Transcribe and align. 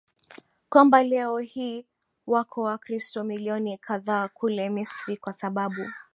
kwamba 0.69 1.03
leo 1.03 1.37
hii 1.37 1.85
wako 2.27 2.61
Wakristo 2.61 3.23
milioni 3.23 3.77
kadhaa 3.77 4.27
kule 4.27 4.69
Misri 4.69 5.17
kwa 5.17 5.33
sababu 5.33 5.85